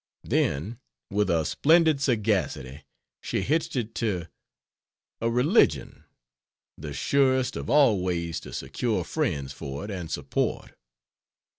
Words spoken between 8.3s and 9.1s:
to secure